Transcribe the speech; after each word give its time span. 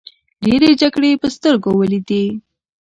ډیرې 0.45 0.69
جګړې 0.81 1.11
په 1.21 1.27
سترګو 1.35 1.69
ولیدې. 1.77 2.23